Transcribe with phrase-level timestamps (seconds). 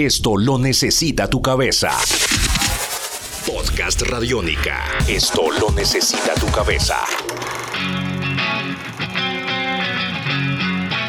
[0.00, 1.90] Esto lo necesita tu cabeza.
[3.44, 4.84] Podcast Radiónica.
[5.08, 6.98] Esto lo necesita tu cabeza.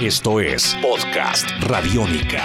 [0.01, 2.41] Esto es Podcast Radiónica.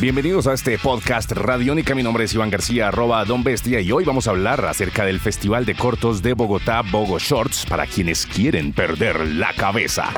[0.00, 1.94] Bienvenidos a este podcast Radiónica.
[1.94, 5.20] Mi nombre es Iván García, arroba Don Bestia, y hoy vamos a hablar acerca del
[5.20, 10.14] Festival de Cortos de Bogotá, Bogo Shorts, para quienes quieren perder la cabeza.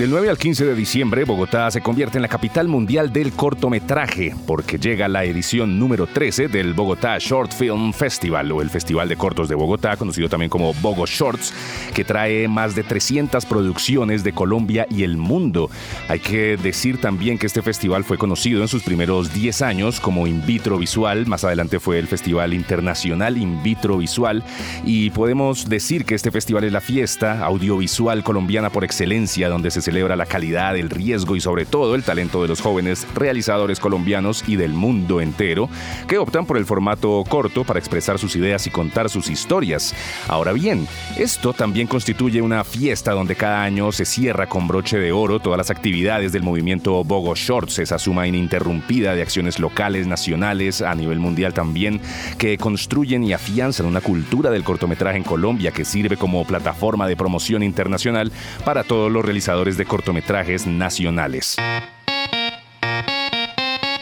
[0.00, 4.34] Del 9 al 15 de diciembre, Bogotá se convierte en la capital mundial del cortometraje,
[4.46, 9.16] porque llega la edición número 13 del Bogotá Short Film Festival, o el Festival de
[9.16, 11.52] Cortos de Bogotá, conocido también como Bogo Shorts,
[11.92, 15.68] que trae más de 300 producciones de Colombia y el mundo.
[16.08, 20.26] Hay que decir también que este festival fue conocido en sus primeros 10 años como
[20.26, 24.42] In Vitro Visual, más adelante fue el Festival Internacional In Vitro Visual,
[24.82, 29.89] y podemos decir que este festival es la fiesta audiovisual colombiana por excelencia, donde se
[29.90, 34.44] celebra la calidad, el riesgo y sobre todo el talento de los jóvenes realizadores colombianos
[34.46, 35.68] y del mundo entero
[36.06, 39.92] que optan por el formato corto para expresar sus ideas y contar sus historias.
[40.28, 40.86] Ahora bien,
[41.18, 45.58] esto también constituye una fiesta donde cada año se cierra con broche de oro todas
[45.58, 51.18] las actividades del movimiento Bogo Shorts, esa suma ininterrumpida de acciones locales, nacionales, a nivel
[51.18, 52.00] mundial también,
[52.38, 57.16] que construyen y afianzan una cultura del cortometraje en Colombia que sirve como plataforma de
[57.16, 58.30] promoción internacional
[58.64, 61.56] para todos los realizadores de cortometrajes nacionales.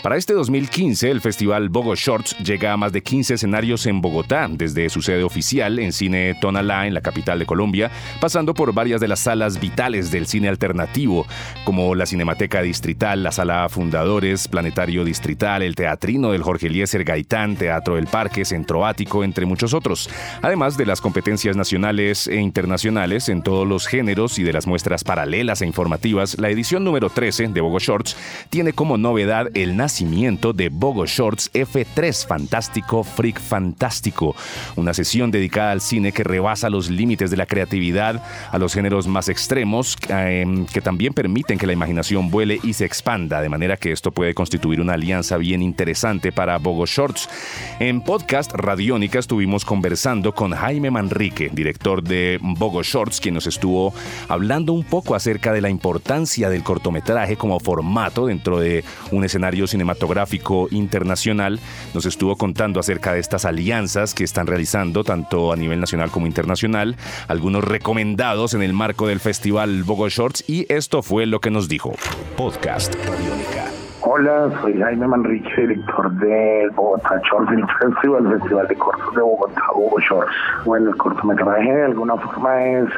[0.09, 4.49] Para este 2015, el festival Bogo Shorts llega a más de 15 escenarios en Bogotá,
[4.51, 9.03] desde su sede oficial en Cine Tonalá, en la capital de Colombia, pasando por varias
[9.03, 11.27] de las salas vitales del cine alternativo,
[11.67, 17.57] como la Cinemateca Distrital, la Sala Fundadores, Planetario Distrital, el Teatrino del Jorge Eliezer Gaitán,
[17.57, 20.09] Teatro del Parque, Centro Ático, entre muchos otros,
[20.41, 25.05] además de las competencias nacionales e internacionales en todos los géneros y de las muestras
[25.05, 26.39] paralelas e informativas.
[26.39, 28.17] La edición número 13 de Bogo Shorts
[28.49, 34.37] tiene como novedad el nacimiento de Bogo Shorts F3 Fantástico Freak Fantástico,
[34.77, 39.09] una sesión dedicada al cine que rebasa los límites de la creatividad a los géneros
[39.09, 43.77] más extremos eh, que también permiten que la imaginación vuele y se expanda, de manera
[43.77, 47.29] que esto puede constituir una alianza bien interesante para Bogo Shorts.
[47.81, 53.93] En podcast Radiónica estuvimos conversando con Jaime Manrique, director de Bogo Shorts, quien nos estuvo
[54.29, 59.67] hablando un poco acerca de la importancia del cortometraje como formato dentro de un escenario
[59.67, 59.78] cinematográfico
[60.71, 61.61] internacional,
[61.95, 66.27] nos estuvo contando acerca de estas alianzas que están realizando tanto a nivel nacional como
[66.27, 66.97] internacional,
[67.29, 71.69] algunos recomendados en el marco del Festival Bogo Shorts y esto fue lo que nos
[71.69, 71.95] dijo.
[72.37, 73.67] Podcast Radiónica.
[74.01, 79.63] Hola, soy Jaime Manrique, director del Bogotá Short Film Festival, Festival de Cortos de Bogotá,
[79.75, 80.33] Bogo Shorts.
[80.65, 82.89] Bueno, el cortometraje de alguna forma es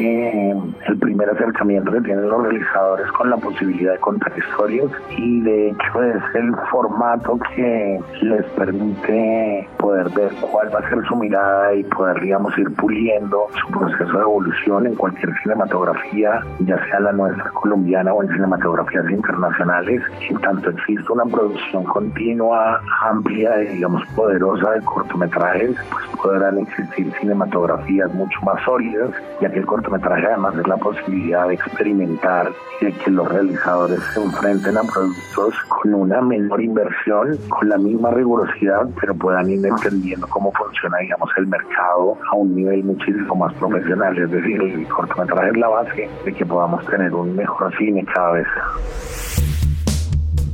[0.00, 0.54] eh,
[0.86, 5.68] el primer acercamiento que tienen los realizadores con la posibilidad de contar historias y de
[5.68, 11.74] hecho es el formato que les permite poder ver cuál va a ser su mirada
[11.74, 17.12] y poder digamos ir puliendo su proceso de evolución en cualquier cinematografía ya sea la
[17.12, 24.02] nuestra colombiana o en cinematografías internacionales en tanto existe una producción continua amplia y digamos
[24.16, 30.54] poderosa de cortometrajes pues podrán existir cinematografías mucho más sólidas ya que el cortometraje además
[30.56, 35.94] es la posibilidad de experimentar y de que los realizadores se enfrenten a productos con
[35.94, 41.46] una menor inversión, con la misma rigurosidad, pero puedan ir entendiendo cómo funciona, digamos, el
[41.48, 44.16] mercado a un nivel muchísimo más profesional.
[44.16, 48.32] Es decir, el cortometraje es la base de que podamos tener un mejor cine cada
[48.32, 48.46] vez.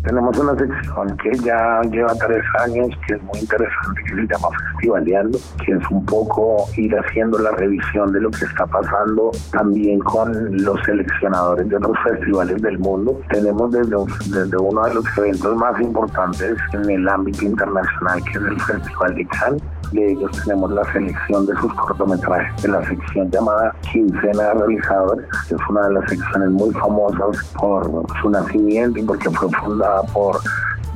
[0.07, 4.49] Tenemos una sección que ya lleva tres años, que es muy interesante, que se llama
[4.71, 9.99] Festivaleando, que es un poco ir haciendo la revisión de lo que está pasando también
[9.99, 10.31] con
[10.63, 13.21] los seleccionadores de otros festivales del mundo.
[13.31, 13.97] Tenemos desde,
[14.27, 19.15] desde uno de los eventos más importantes en el ámbito internacional, que es el Festival
[19.17, 24.43] de Cannes, de ellos tenemos la selección de sus cortometrajes de la sección llamada Quincena
[24.43, 29.31] de Realizadores, que es una de las secciones muy famosas por su nacimiento y porque
[29.31, 30.41] fue fundada por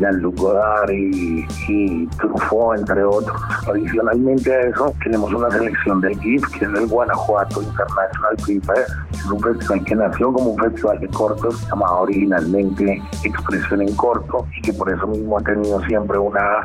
[0.00, 3.38] Jean-Luc Godard y, y, Truffaut, entre otros.
[3.69, 8.91] Adicionalmente a eso, tenemos una selección del GIF, que es el Guanajuato International Film Fest.
[9.12, 14.47] Es un festival que nació como un festival de cortos, llamado originalmente Expresión en Corto,
[14.56, 16.62] y que por eso mismo ha tenido siempre una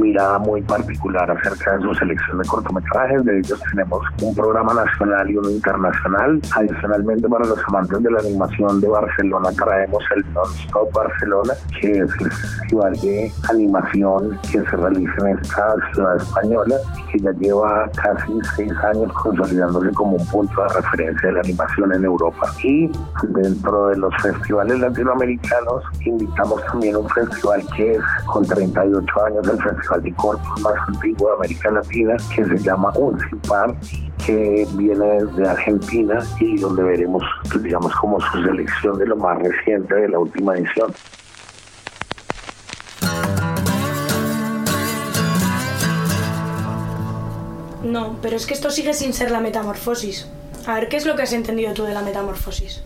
[0.00, 3.24] mirada muy particular acerca de su selección de cortometrajes.
[3.24, 6.40] De ellos tenemos un programa nacional y uno internacional.
[6.56, 12.10] Adicionalmente, para los amantes de la animación de Barcelona, traemos el Non-Stop Barcelona, que es
[12.20, 17.90] el festival de animación que se realiza en esta ciudad española y que ya lleva
[18.02, 22.50] casi seis años consolidándose como un punto de referencia de la animación en Europa.
[22.62, 22.90] Y
[23.28, 29.62] dentro de los festivales latinoamericanos, invitamos también un festival que es con 38 años, el
[29.62, 33.74] festival de cortos más antiguo de América Latina, que se llama Uncipar,
[34.24, 37.22] que viene desde Argentina y donde veremos,
[37.62, 40.92] digamos, como su selección de lo más reciente de la última edición.
[47.82, 50.28] No, pero es que esto sigue sin ser la metamorfosis.
[50.66, 52.84] A ver, ¿qué es lo que has entendido tú de la metamorfosis?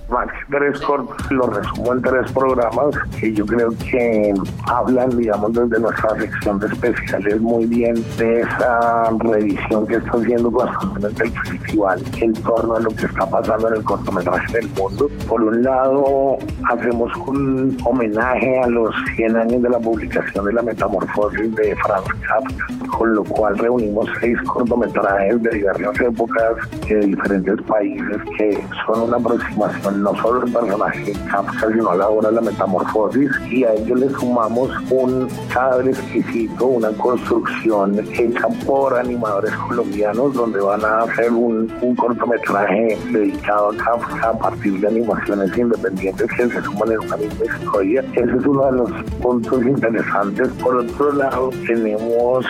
[0.50, 4.32] Tres cortos, lo resumo en tres programas que yo creo que
[4.66, 10.50] hablan, digamos, desde nuestra sección de especiales muy bien de esa revisión que está haciendo
[10.50, 15.08] constantemente el festival en torno a lo que está pasando en el cortometraje del mundo.
[15.28, 16.36] Por un lado,
[16.70, 22.06] hacemos un homenaje a los 100 años de la publicación de la metamorfosis de Franz
[22.26, 26.54] Kafka, con lo cual reunimos seis cortometrajes de diversas épocas,
[26.88, 32.08] de diferentes países que son una aproximación no solo al personaje Kafka, sino a la
[32.08, 38.48] obra de la metamorfosis, y a ello le sumamos un cadre exquisito, una construcción hecha
[38.66, 44.80] por animadores colombianos, donde van a hacer un, un cortometraje dedicado a Kafka a partir
[44.80, 48.04] de animaciones independientes que se suman en una misma historia.
[48.12, 48.90] Ese es uno de los
[49.22, 50.48] puntos interesantes.
[50.62, 52.46] Por otro lado, tenemos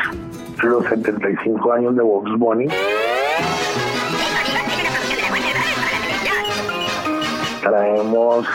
[0.63, 2.69] los 75 años de Vox Bunny.
[7.65, 7.84] Bye.
[8.05, 8.47] Traemos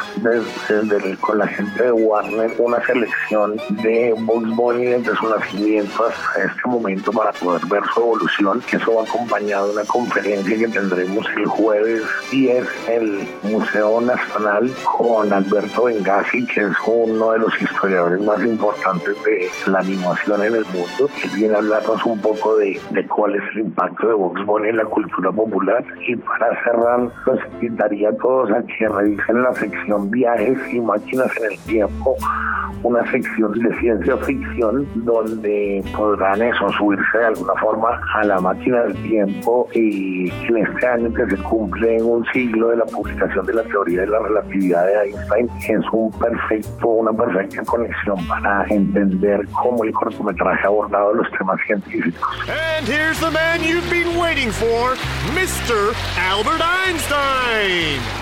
[0.67, 6.43] desde, con la gente de Warner una selección de Bugs Bunny desde su nacimiento hasta
[6.43, 11.25] este momento para poder ver su evolución, eso va acompañado de una conferencia que tendremos
[11.35, 17.61] el jueves 10 en el Museo Nacional con Alberto Bengasi, que es uno de los
[17.61, 22.57] historiadores más importantes de la animación en el mundo, que viene a hablarnos un poco
[22.57, 25.83] de, de cuál es el impacto de Bugs Bunny en la cultura popular.
[26.07, 31.31] Y para cerrar, los invitaría a todos a que revisen la sección viajes y máquinas
[31.37, 32.15] en el tiempo,
[32.83, 38.83] una sección de ciencia ficción donde podrán eso, subirse de alguna forma a la máquina
[38.83, 43.53] del tiempo y en este año que se cumple un siglo de la publicación de
[43.53, 49.47] la teoría de la relatividad de Einstein, es un perfecto, una perfecta conexión para entender
[49.51, 52.29] cómo el cortometraje ha abordado los temas científicos.
[52.47, 54.95] And here's the man you've been waiting for,
[55.35, 55.93] Mr.
[56.17, 58.18] Albert Einstein.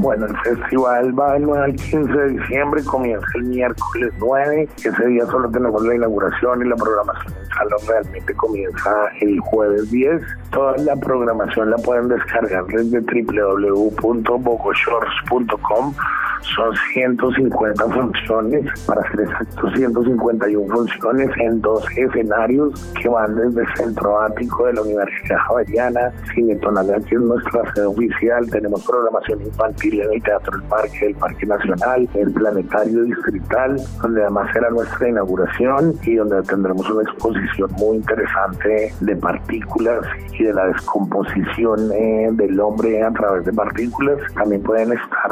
[0.00, 4.68] Bueno, el festival va del 9 al 15 de diciembre, comienza el miércoles 9.
[4.76, 9.90] Ese día solo tenemos la inauguración y la programación en salón realmente comienza el jueves
[9.90, 10.22] 10.
[10.52, 15.94] Toda la programación la pueden descargar desde www.bogoshorts.com
[16.42, 23.76] son 150 funciones, para ser exactos 151 funciones en dos escenarios que van desde el
[23.76, 29.42] Centro Ático de la Universidad Javeriana, Cine Tonalá, que es nuestra sede oficial, tenemos programación
[29.42, 34.70] infantil en el Teatro del Parque, el Parque Nacional, el Planetario Distrital, donde además será
[34.70, 40.00] nuestra inauguración y donde tendremos una exposición muy interesante de partículas
[40.38, 44.18] y de la descomposición eh, del hombre a través de partículas.
[44.34, 45.30] También pueden estar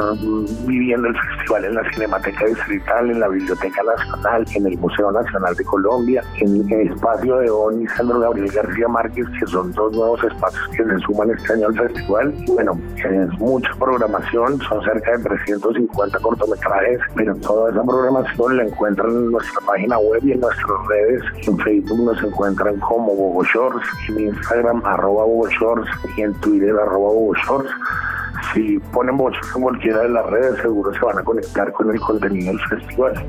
[0.65, 5.55] viviendo el festival en la Cinemateca Distrital, en la Biblioteca Nacional, en el Museo Nacional
[5.55, 10.23] de Colombia, en el espacio de ONI Sandro Gabriel García Márquez, que son dos nuevos
[10.23, 12.33] espacios que se suman este año al festival.
[12.47, 19.09] Bueno, es mucha programación, son cerca de 350 cortometrajes, pero toda esa programación la encuentran
[19.09, 21.23] en nuestra página web y en nuestras redes.
[21.47, 26.71] En Facebook nos encuentran como Bogo Shorts, en Instagram arroba Bogo Shorts y en Twitter
[26.71, 27.71] arroba Bogo Shorts
[28.53, 31.99] si ponen mucho en cualquiera de las redes, seguro se van a conectar con el
[31.99, 33.25] contenido del festival.